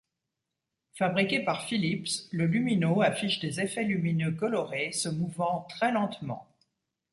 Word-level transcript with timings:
Fabriqué 0.95 1.41
par 1.41 1.61
Philips, 1.67 2.27
le 2.31 2.47
Lumino 2.47 3.03
affiche 3.03 3.39
des 3.39 3.61
effets 3.61 3.83
lumineux 3.83 4.31
colorés 4.31 4.91
se 4.93 5.09
mouvant 5.09 5.67
très 5.69 5.91
lentement. 5.91 6.47